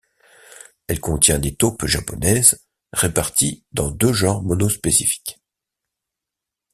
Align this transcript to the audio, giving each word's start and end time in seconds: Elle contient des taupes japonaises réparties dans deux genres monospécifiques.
Elle 0.87 0.99
contient 0.99 1.37
des 1.37 1.53
taupes 1.55 1.85
japonaises 1.85 2.65
réparties 2.91 3.67
dans 3.71 3.91
deux 3.91 4.13
genres 4.13 4.41
monospécifiques. 4.41 5.37